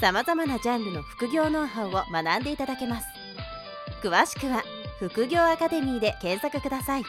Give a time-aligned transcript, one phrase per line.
[0.00, 3.06] さまざまなジャンルの副業ノウハウを学んでいただけます
[4.00, 4.62] 詳しくは
[5.00, 7.02] 副業アカデミーで検索ください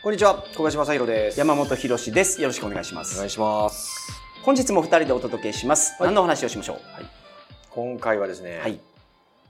[0.00, 1.38] こんにちは、小林正弘です。
[1.38, 2.40] 山本博史です。
[2.40, 3.16] よろしくお願いします。
[3.16, 4.22] お願いします。
[4.42, 5.92] 本日も二人でお届けします。
[6.00, 6.76] はい何のお話をしましょう？
[6.76, 7.10] はい。
[7.68, 8.80] 今回はですね、はい。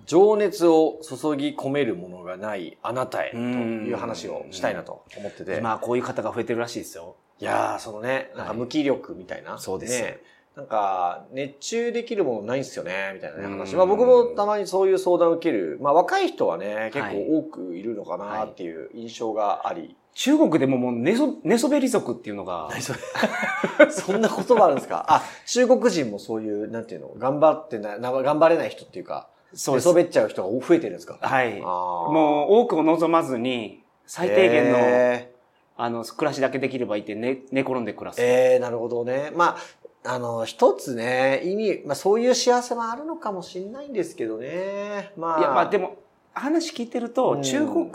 [0.07, 5.59] 情熱を注ぎ込めるものがないあなたへとうんいう話をしたいなと思ってて。
[5.59, 7.15] 今こういう方が増えてるらしいですよ。
[7.39, 9.57] いやー、そのね、なんか無気力みたいな。
[9.59, 10.19] そうですね
[10.57, 13.73] なんか、熱中できるものないんすよね、みたいなね話。
[13.73, 15.79] うんまあ僕もたまにそういう相談を受ける。
[15.81, 19.97] まあ若い人はね、結はい構多くいるのかなっていう印象があり。
[20.13, 22.93] 中国でももう寝そ、寝そべり族っていうのが、そ
[23.85, 25.05] れそんな言葉あるんですか？
[25.09, 29.95] あ、中国人もそういう、なんていうの、頑張ってな、な頑張れない人っていうか、そう寝そ。
[29.95, 31.17] べっちゃう人が増えてるんですか？
[31.21, 31.61] はい。
[31.61, 35.31] もう多くを望まずに、最低限の、え
[35.77, 38.21] あの、暮らしだけできればいいって寝、寝転んで暮らす。
[38.21, 39.31] ーえーなるほどね。
[39.35, 45.13] まあ、あの、一つね、意味、まあそういう幸せもあるのかもしれないんですけどね。
[45.17, 45.41] まあ。
[45.41, 45.97] いや、まあでも、
[46.33, 47.91] 話聞いてると、うん中国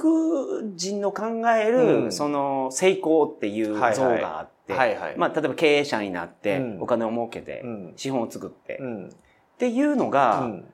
[0.76, 5.18] 人の考える、うんその、成功っていう像はいはいがあって、はいはい。
[5.18, 7.94] まあ、例えば経営者になってう、んお金を儲けてう、ん。
[7.96, 9.10] 資本を作って、っうん。
[9.58, 10.66] ていうのうが、ん。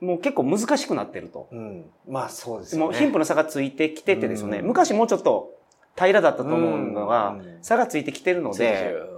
[0.00, 1.48] もう結構難しくなってると。
[1.50, 1.86] うん。
[2.06, 2.84] まあそうですよね。
[2.84, 5.54] もう貧富の差がついてきててですね、うん昔もうちょっと
[5.96, 9.15] 平らだったと思うのが、うん差がついてきてるので、うん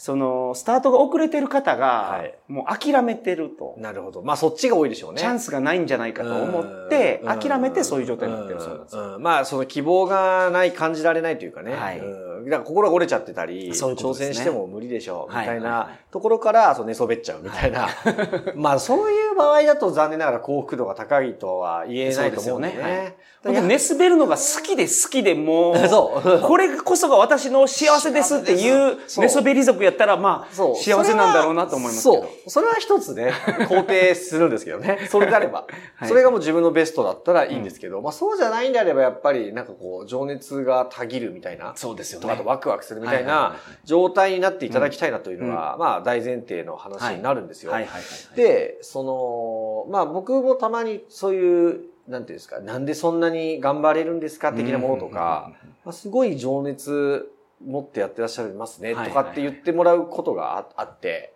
[0.00, 3.74] その、スタートが遅れてる方がはい、もう諦めてると。
[3.76, 4.22] なるほど。
[4.22, 5.20] まあそっちが多いでしょうね。
[5.20, 9.18] チャンスがないんじゃないかと思って、うん諦めてそういう状態になってるそうなんですよ。
[9.20, 11.74] まあ、その希望がない、感じられないというかね。
[11.74, 17.88] はいうんだから心が折れちゃってたり、そういうこと挑戦しても無理でしょう、みたいはいはいはないところから、そう寝そべっちゃうみたいな。
[18.56, 22.74] まあ、そういう場合だと残念ながら幸福度が高いとは言えないと思うんでね。
[22.74, 26.40] そうですよねはい寝滑るのが好きで好きでも う。
[26.44, 30.54] これこそが私の幸せですっていう寝そべり族やったら、まあ。
[30.54, 32.22] 幸せなんだろうなと思いますけど。
[32.22, 32.50] そう。
[32.50, 33.32] それは一つね、
[33.68, 35.06] 肯定するんですけどね。
[35.10, 35.66] それであれば。
[35.96, 41.72] はいそれがもう自分のベストだったらいいんですけど、まあそうじゃないんであればやっぱりなんかこう、情熱がたぎるみたいな。
[41.76, 47.72] そうですよとかあとワクワクするみたいな状態になっていただきたいなというのは、まあ大前提の話になるんですよ。
[47.72, 48.36] はいはいはいはい。
[48.36, 55.52] で、その、まあ僕もたまにそういう、なんていうんですか、なんでそんなに頑張れるんですか的なものとか、
[55.84, 57.30] まあ、すごい情熱
[57.64, 61.34] 持ってやってらっしゃいますね、とかって言ってもらうことがああって、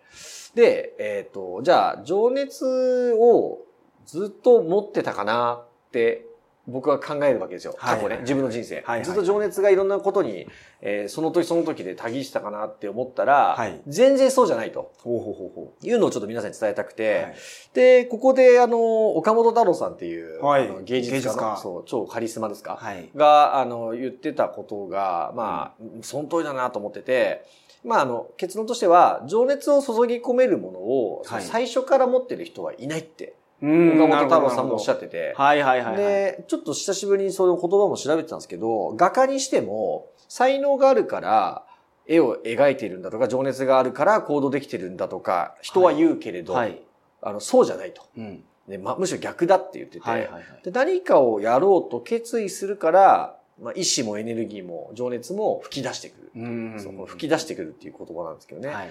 [0.55, 3.59] で、えっ、と、じゃあ、情熱を
[4.05, 6.25] ずっと持ってたかなって、
[6.67, 7.75] 僕は考えるわけですよ。
[7.77, 10.47] 過去ね、自分の人生、ずっと情熱がいろんなことに、
[10.81, 13.81] えーその時その時でたぎしてたかなって思ったら、はい。
[13.87, 14.91] 全然そうじゃないと。
[15.03, 17.35] ほうほうほうほいうのをちょっと皆さんに伝えたくて、はい。
[17.73, 20.69] で、ここであの、岡本太郎さんっていう、はい。
[20.83, 22.83] 芸術家のそう、超カリスマですか、う。
[22.83, 23.09] はい。
[23.15, 27.45] が、あの、言ってたことが、まあ、その通りだなと思ってて、
[27.83, 31.43] まあ、あの、結論としては、情熱を注ぎ込めるものを、はい。
[31.43, 35.97] 最初から持ってる人はいないって、うん岡本太郎さんもおっしゃっってて、はいはいはいはい。
[35.97, 41.65] で、ちょっと久しぶりにその言葉も調べてたんですけど、画家にしても、才能があるから、
[42.07, 46.81] 絵を描いているんだとか、情熱があるから行動できてるんだとか、人は言うけれど、はい。
[47.21, 48.03] あの、そうじゃないと。
[48.17, 48.43] うん。
[48.67, 50.43] ねま、むしろ逆だって言ってて、はいはいはい。
[50.63, 56.31] で何かをやろうと決意するから、まあ、意志もエネルギーも情熱も吹き出してくる。
[56.35, 58.69] うんその吹き出してくるっていう言葉なんですけどね。
[58.69, 58.89] はい。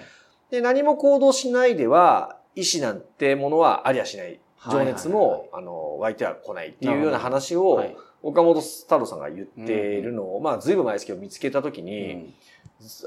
[0.49, 4.39] で、何も行動しないでは、意志なんてものはありゃしない。
[4.71, 7.95] 情熱も、あの、湧いては来ないっていうような話を、はい
[8.25, 12.33] 岡本太郎さんが言っているのを、まあ、ずいぶん前ですけど見つけたときに、うん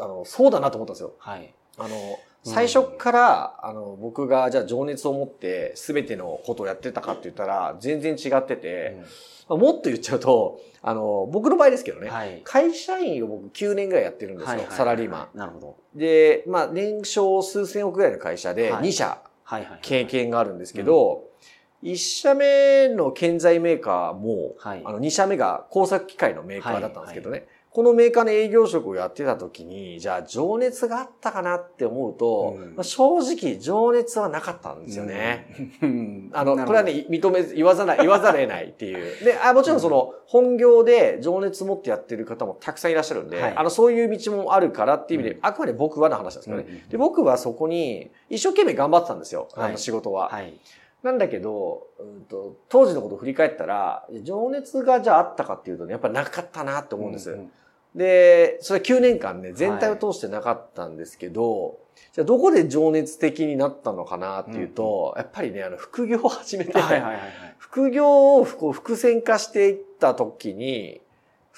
[0.00, 1.14] あの、そうだなと思ったんですよ。
[1.18, 1.52] はい。
[1.76, 9.03] あの、最初から、あの、僕がじゃあ情熱を持って全てのことをやってたかって言ったら、全然違ってて、
[9.48, 12.41] まあもっと言っちゃうと、あの、僕の場合ですけどね、はい。
[12.44, 15.77] 会社員を僕9年ぐらいやってるんですよ、サラリーマなるほど。
[15.97, 15.98] ン。
[15.98, 19.21] で、まあ、年商数千億ぐらいの会社ではい2社。
[19.80, 21.28] 経験があるんですけど、
[21.83, 35.47] 1社目の建材メーカーも、はいあの2社目が工作機械のメーカーだったんですけどね、このメーカーの営業職をやってた時に、じゃあ情熱があったかなって思うと、うんまあ、正直情熱はなかったんですよね。
[35.83, 36.30] うん。
[36.34, 39.24] あの、これはね、認めず、言わざない、言わざるを得ないっていう。
[39.24, 46.65] で、あもちろんその、本業で情熱持ってやってる方もたくさんいらっしゃるんで、はいあの、そういう道もあるからっていう意味で、うあくまで僕はの話なんですけどね。
[46.69, 50.31] うんで、僕はそこに、一生懸命頑張ってたんですよ、あはいの仕事は。
[50.31, 50.59] はい。
[51.03, 57.30] なんだけど、うんと、当時のことを振り返ったら、情熱がじゃああったかっていうとね、やっぱなかったなって思うんです。
[57.30, 57.53] うんうん
[57.95, 61.78] で、それは9年間ね、全体を通してなかったんですけど、
[62.12, 67.54] じゃあどこで情熱的になったのかなっていうと、やっぱりね、あの、副業を始めて、はいはいはいはい。
[67.59, 71.00] 副業をこう伏線化していった時に、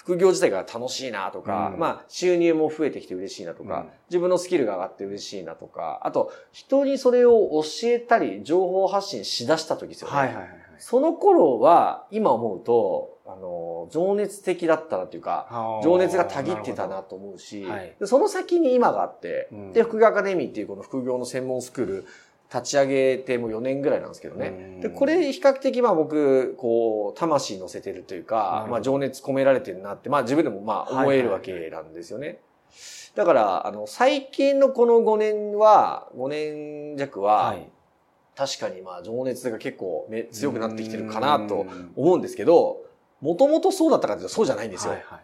[0.00, 10.16] 副業自体が楽しいなとか、うんまあ収入も増えてきて嬉しいなとか、うん自分のスキルが上がって嬉しいなとか、あと人にそれを教えたり情報発信しだした時ですよね。
[10.16, 10.58] はいはいはいはい。
[10.78, 22.06] その頃は今思うと、あの、情熱的だったなっていうか、情熱がたぎってたなと思うし、はいでその先に今があって、うんで、副業アカデミーっていうこの副業の専門スクール
[22.52, 24.48] 立ち上げてもう4年ぐらいなんですけどね。
[24.48, 32.40] うんで、これ比較的まあ僕、こう、魂乗せてるというかまあ情熱込められてるなって、まあ自分でもまあ思えるわけなんですよね。
[33.14, 37.70] だから、あの、最近のこの5年は、5年弱は、はい。
[38.36, 42.84] 確かにまあ情熱が結構め強くなってきてるかなと思うんですけど、
[43.20, 44.92] もともとそうだったかというとそうじゃないんですよ。
[44.92, 45.20] はいはい。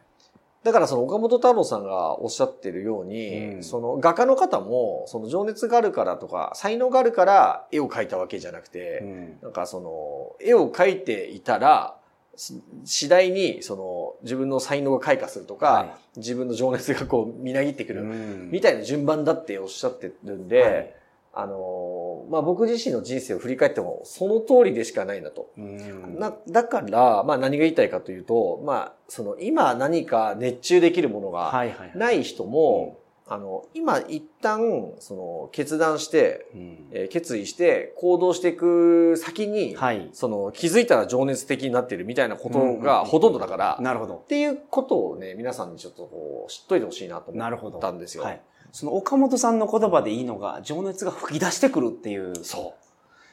[0.66, 3.62] だからその岡本太郎さんがおっしゃってるように、うん。
[3.62, 9.38] その画家の方も、その情熱があるからとか、才能があるから絵を描いたわけじゃなくて、うん。
[9.42, 11.96] なんかその、絵を描いていたら、
[12.34, 18.50] し次第にその自分の才能が開花するとか、は自分の情熱がこうみなぎってくる、うん。
[18.50, 20.92] みたいな順番だっておっしゃってるんで、はい
[21.38, 25.50] あのーまあ、僕自身の人生を振り返ってもその通りでしかないなと。
[25.58, 31.52] うんな、だから、まあ何が言いたいかというと、まあ、その今何か熱中できるものが。
[31.94, 40.08] ない人も、あの、今一旦、その決断して、うんえー決意して行動していく先に、はい。
[40.12, 44.14] その気づいたら情熱的になってるみたいなことうんうんうんがほとんどだから、なるほど。
[44.14, 47.76] っていうことをね、皆さんにちょっとこう知っといてほしいなと思なるほど。
[47.78, 48.24] ったんですよ。
[48.24, 48.40] はい。
[48.76, 52.34] その岡本さんの言葉でいいのが、情熱が吹き出してくるっていう。
[52.44, 52.86] そう。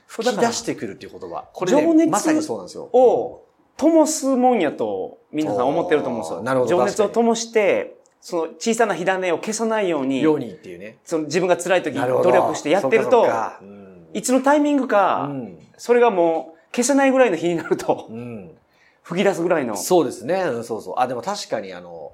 [0.07, 1.49] 吹き出してくるっていう言葉。
[1.51, 2.83] これ、ね、情熱まさにそうなんですよ。
[2.83, 3.43] を
[3.75, 6.43] 灯すもんやと皆さん思ってると思うんですよ。
[6.43, 10.99] なるほど情熱を灯して、その小さな火種を消さないように、ようにっていうね。
[11.03, 18.51] その自分が辛い時に努力してやってるとそうんいつのタイミングか、うんそれがもう消せないぐらいの火になると、うん
[19.03, 19.75] 吹き出すぐらいの。
[19.75, 20.35] そうですね。
[20.35, 20.93] うんそうそう。
[20.99, 22.13] あ、でも確かにあの、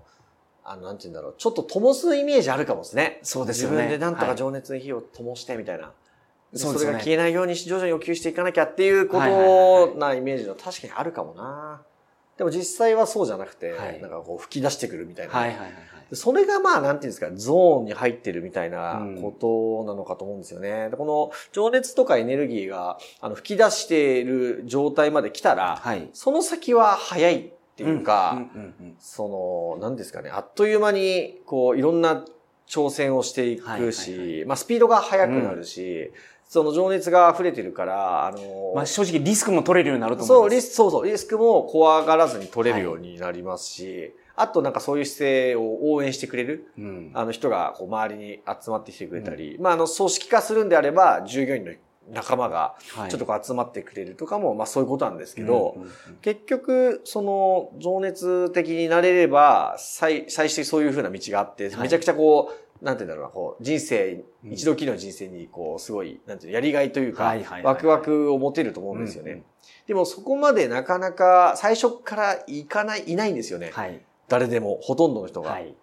[0.64, 1.36] あの、なんて言うんだろう。
[1.38, 3.20] ちょっと灯すイメージあるかもですね。
[3.24, 5.92] そうですよね自分でなんとはいか情熱の火を灯してみたいな。
[6.54, 11.82] そうですよねれが消えないように徐々に要求していかなきゃっていうこはいはいはいはいとなイメージの確かにあるかもな。
[12.38, 15.34] でも実際はそうじゃなくて、はいなんかこう吹き出してくるみたいな。
[15.34, 15.74] はいはいはいはい。
[16.10, 20.90] でそれがまあ、なんていうんですか、ゾーンに入ってるみたいなことなのかと思うんですよね。
[20.90, 26.10] でこの情熱とかエネルギーがあの吹き出している状態まで来たら、はい。
[26.14, 27.54] その先は早い
[27.84, 32.26] っていうか、うんうんうんその、なんですかね、あっという間に、こう、いろんな
[32.68, 36.12] 挑戦をしていくし、まあ、スピードが速くなるし、
[36.50, 40.56] その情熱が溢れてるから、あの、まあ正直リスクも取れるようになると思そう、います。
[40.56, 51.72] リスク、そうそう、リスクも怖がらずに取れるようになりますし、あとなんかそういう姿勢を応援してくれる、うんあの人がこう周りに集まってきてくれたり、まあ、あの、組織化するんであれば、従業員の
[52.12, 62.52] 仲間がはいちょっとこう集まってくれるとかも、まあそういうことなんですけど、うんうんうん結局、その、情熱的になれれば、最、最終そういう風な道があって、はいめちゃくちゃこ
[62.82, 69.32] う、なんて言うんだろうな、こう、人生、うん一度きりの人生に、こう、すごい、なんていうのやりがいというか、はいはいはいはいワクワクを持てると思うんですよね。
[69.32, 69.44] うんうん
[69.88, 73.72] でも、そこまでなかなか、最初からいかない、いないんですよね。
[73.74, 74.02] はい。
[74.28, 75.50] 誰でも、ほとんどの人が。
[75.50, 75.76] はい。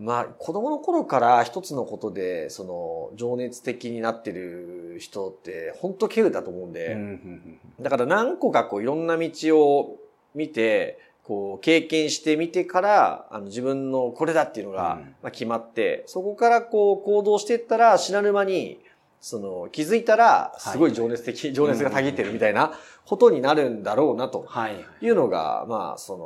[0.00, 6.96] まあ、子供の頃から一つのことで、その、情熱的になってる人って、本当稀有だと思うんで、
[7.80, 9.98] だから何個かこういろんな道を
[10.34, 15.14] 見て、こう経験してみてから、あの自分のこれだっていうのが、うん。
[15.22, 18.80] まあ、決まって、そこからこう行動していったら知らぬ間に、
[19.20, 22.72] その気づいたらすごい情熱的、情熱がたぎってるみたいな
[23.04, 24.84] ことになるんだろうなとはい。
[25.02, 26.24] いうのが、まあその、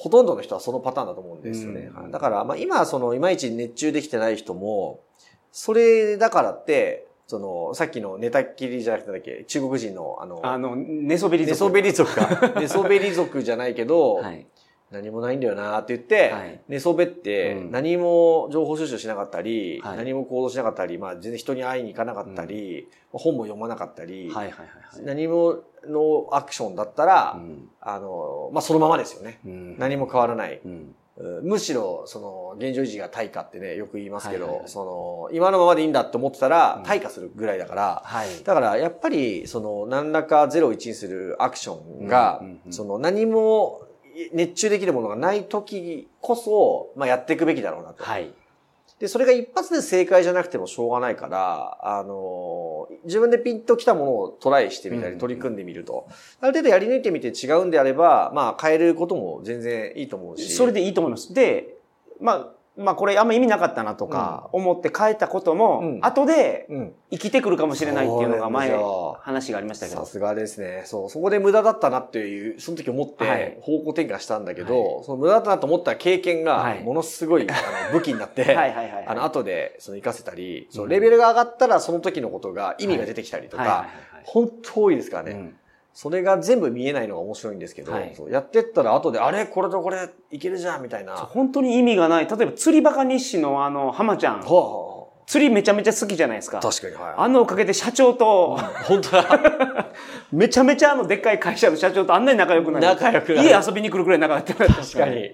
[0.00, 1.90] ほとんどの人はそのパターンだと思うんですよね。
[2.04, 5.00] うんだから、まあ今そのいまいち熱中できてない人も、
[5.50, 12.52] それだからって、その、さっきの寝たきりじゃなくてだっけ、中国人のあの、あの、寝そべり族寝そべり族か。
[12.60, 14.46] 寝そべり族じゃないけど、はい。
[14.90, 16.60] 何もないんだよなって言って、はい。
[16.68, 17.70] 寝そべってうん。
[17.72, 19.96] 何も情報収集しなかったり、はい。
[19.96, 24.66] 何も行動しなかったり、まあ全然人に会いに行かなかったり、本も読まなかったり、はいはいはい
[24.96, 25.04] はい。
[25.04, 27.68] 何ものアクションだったら、うん。
[27.80, 29.40] あの、まあそのままですよね。
[29.44, 29.78] うん。
[29.78, 30.60] 何も変わらない。
[31.42, 34.68] むしろ、その、現状維持が対価ってね、よく言いますけど、はいはいはい。
[34.68, 38.28] その、今のままでいいんだって思ってたらうん、対価するぐらいだから、はい。
[38.44, 42.72] だから、やっぱり、その、何らか0、1にするアクションがうんうんう、ん。
[42.72, 43.85] その、何も
[44.32, 48.32] 熱中できるものがない時こそ、まあ、やっていくべきだろうな、とはい。
[48.98, 56.08] で、それが一発で正解じゃなくてもしょうがないから、あの、自分でピンときたものをトライしてみたうんり取り組んでみると、
[56.40, 60.50] ある程度やり抜いてみて違うんであれば、まあ変えることも全然いいと思うし。
[60.50, 61.34] それでいいと思います。
[61.34, 61.76] で、
[62.20, 66.94] まあ、まあこれあんま意味なかったなとか思って変えたことも、うん後でうん。
[67.10, 68.76] 生きてくるかもしれないっていうのが前
[69.20, 70.06] 話がありましたけどさ。
[70.06, 70.82] すがですね。
[70.86, 77.54] そう、そこで無駄だったなっていう、その時思っはいて方向転換したんだけど、その無駄だったなと思った経験がはいものすごい、あ
[77.92, 79.04] の武器になって、 はいはいはいはい。
[79.06, 83.88] あの、後で、その、活かせたり、その、うんレベルが上がったら、その時のことが、意味が出てきたりとか、はいはいはい
[84.28, 85.30] 本当多いですからね。
[85.32, 85.56] はいうん
[85.96, 89.46] それが全部見えないのが面白いんですけど、はいやってったら、後で、あれ？
[89.46, 91.12] これとこれ、いけるじゃんみたいな。
[91.12, 92.26] は本当に意味がない。
[92.26, 94.40] 例えば釣りバカ日誌のあの、浜ちゃん。
[94.40, 96.58] あは釣りめちゃめちゃ好きじゃないですか。
[96.58, 97.14] あ確かに、はい。
[97.16, 99.40] あのおかげで社長と、本当だ。
[100.32, 102.86] めちゃめちゃあのでっかい会社の社長とあんなに仲良くなる。
[102.86, 105.30] 仲良くなる家遊びに来るくらい仲良くなって確かに。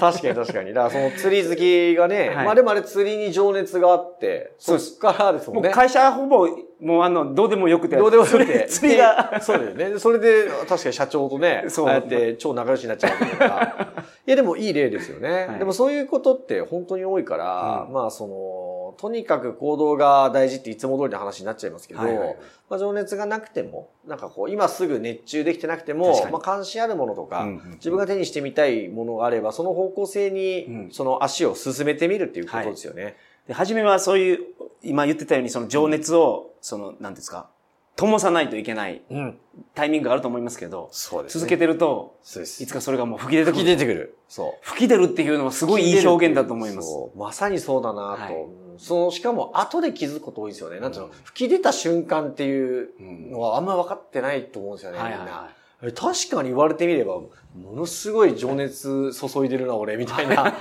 [0.00, 0.74] 確かに確かに。
[0.74, 5.68] だからその釣り好きがね、はいまあでもあれ釣りに情熱があって、そっからですもんね。
[5.68, 6.48] もう会社ほぼ、
[6.80, 7.96] もうあの、どうでもよくて。
[7.96, 8.66] どうでもよくて。
[8.68, 9.30] 釣りが。
[9.34, 9.98] でそうだよね。
[9.98, 14.04] それで、確かに社長とね、そうやって超仲良しになっちゃうわけだから。
[14.26, 15.46] いや、でもいい例ですよね。
[15.46, 22.36] はいでもそういうことって本当に多いから、うんまあその、とにかく行動が大事っていつも通りの話になっちゃいますけど、はいはいはい
[22.68, 33.16] まあ情熱がなくても、なんかこう、今すぐ熱中できてなくてもまあ関心あるものとか、うんうん自分が手にしてみたいものがあれば、その方向性に、うんその足を進めてみるっていうことですよね。
[33.46, 34.38] で、初めはそういう、
[34.82, 37.48] 今言ってたようにその情熱を、その、なんですか、
[37.96, 39.38] 灯さないといけないうん。
[39.74, 41.40] タイミングがあると思いますけど、そうです、ね。
[41.40, 42.62] 続けてると、そうです。
[42.62, 43.76] いつかそれがもう吹き出てく吹る。
[43.76, 44.18] き出てくる。
[44.28, 44.52] そう。
[44.60, 46.88] 吹き出るっていうのはすごいいい表現だと思います。
[46.88, 48.50] そうまさにそうだなと。
[48.78, 50.78] その、しかも後で気づくこと多いですよね。
[50.80, 55.10] なんていうのうん、吹き出た瞬間っていううんのはあんま分かってないと思うんですよね、みんな。
[55.10, 57.30] はいはいはあれ確かに言われてみれば、も
[57.74, 60.54] のすごい情熱注いでるな、俺、みたいな。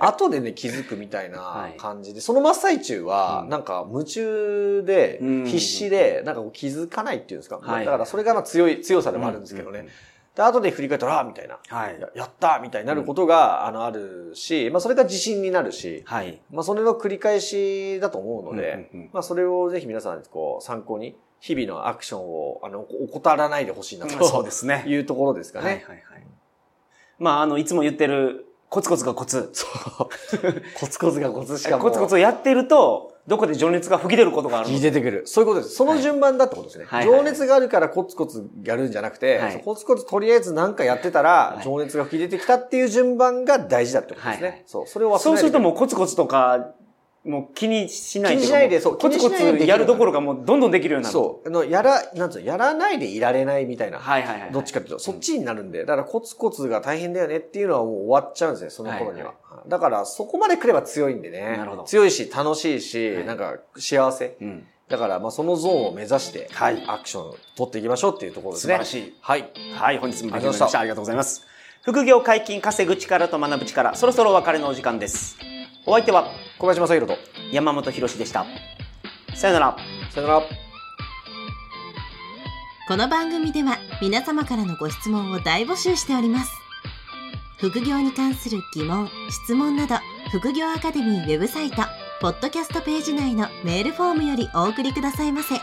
[0.00, 7.58] 後でね、気づくみたいな感じで、その真っ最中はう、んなんか夢中でうん、必死で、なんか気づかないっていうんですか。
[7.60, 9.88] はいだからそれがまあ強い、強さでもあるんですけどね。
[10.36, 11.58] で、後で振り返ったら、あみたいな。
[11.68, 12.00] はい。
[12.00, 16.40] ややったみたいになることが、あの、あるし、まあ、それが自信になるし、はい。
[16.50, 24.84] まあ、それの繰り返しだと思うので、まあ、それをぜひ皆さん、こう、参考に、日々のアクションを、あの、怠らないでほしいなと、 そうですね。
[24.86, 25.84] いうところですかはいはいね。
[25.88, 26.26] はい。
[27.18, 29.50] まあ、あの、いつも言ってる、コツコツがコツ。
[30.78, 31.82] コツコツがコツしかも。
[31.82, 35.22] コツコツをやってると、どこで情熱が吹き出ることがあるの聞い出てくる。
[35.26, 35.74] そういうことです。
[35.74, 36.84] その順番だってことですね。
[36.86, 44.46] はいはい情熱があるからコツコツやるんじゃなくて、はいコツコツとりあえず何かやってたら、はい情熱が吹き出てきたっていう順番が大事だってことですね。
[44.46, 44.86] はいはいそう。
[44.86, 46.72] それを忘れそうするともうコツコツとか、
[47.24, 51.12] もう気にしない気にしないでそうコツコ気にしないでできるツやるどころかもうどんどんできるようになる。
[51.12, 51.48] そう。
[51.48, 53.98] あの、やら、なんつうの、やらないでいられないみたいな。
[53.98, 54.52] はいはいはい。
[54.52, 59.28] どっちかっていうと、そっちになるんで、だからコツコツが大変だよねっていうのはもう終わっちゃうんですね、その頃には。
[59.28, 59.36] はい
[59.68, 61.56] だから、そこまで来れば強いんでね。
[61.58, 64.36] なるほど強いし、楽しいし、はいなんか幸せ。
[64.40, 64.66] うん。
[64.88, 68.74] だから、まあそのゾーンを目指して、はいアクションを取っていきましょうっていうところですね。
[68.74, 69.14] 素晴らしい。
[69.20, 69.50] はい。
[69.74, 71.44] はい、本日もありがとうございましたありがとうございます。
[71.82, 75.36] 副業解禁、稼ぐ力と学ぶ力、そろそろお別れのお時間です。
[75.86, 77.18] お相手は小林正宏と、
[77.52, 78.44] 山本博史でした。
[79.34, 79.76] さよなら。
[80.10, 80.42] さよなら。
[82.86, 86.50] この番組では皆様からのご質問を大募集しております
[87.58, 89.94] 副業に関する疑問質問など
[90.32, 91.76] 副業アカデミーウェブサイト
[92.20, 95.54] ポッドキャストページ内のメールフォームよりお送りくださいませ